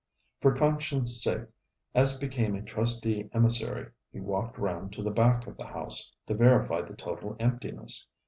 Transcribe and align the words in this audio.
For 0.41 0.55
conscience' 0.55 1.21
sake, 1.21 1.45
as 1.93 2.17
became 2.17 2.55
a 2.55 2.63
trusty 2.63 3.29
emissary, 3.35 3.91
he 4.11 4.19
walked 4.19 4.57
round 4.57 4.93
to 4.93 5.03
the 5.03 5.11
back 5.11 5.45
of 5.45 5.57
the 5.57 5.67
house, 5.67 6.11
to 6.25 6.33
verify 6.33 6.81
the 6.81 6.95
total 6.95 7.35
emptiness. 7.39 8.07